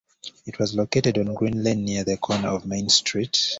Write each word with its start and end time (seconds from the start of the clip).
It 0.47 0.57
was 0.57 0.73
located 0.73 1.19
on 1.19 1.35
Green 1.35 1.63
Lane 1.63 1.85
near 1.85 2.03
the 2.03 2.17
corner 2.17 2.47
of 2.47 2.65
Main 2.65 2.89
Street. 2.89 3.37